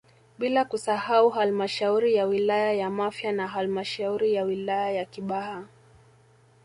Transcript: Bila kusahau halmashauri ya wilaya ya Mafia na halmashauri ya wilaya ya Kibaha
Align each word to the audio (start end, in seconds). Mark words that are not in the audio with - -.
Bila 0.39 0.65
kusahau 0.65 1.29
halmashauri 1.29 2.15
ya 2.15 2.25
wilaya 2.25 2.73
ya 2.73 2.89
Mafia 2.89 3.31
na 3.31 3.47
halmashauri 3.47 4.33
ya 4.33 4.43
wilaya 4.43 4.91
ya 4.91 5.05
Kibaha 5.05 5.65